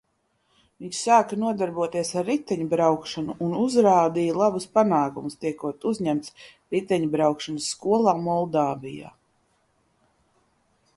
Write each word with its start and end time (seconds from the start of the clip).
Viņš 0.83 0.99
sāka 1.07 1.37
nodarboties 1.41 2.09
ar 2.21 2.25
riteņbraukšanu 2.29 3.35
un 3.49 3.53
uzrādīja 3.65 4.39
labus 4.41 4.67
panākumus, 4.79 5.37
tiekot 5.47 5.87
uzņemts 5.93 6.35
riteņbraukšanas 6.77 7.71
skolā 7.77 8.19
Moldāvijā. 8.27 9.17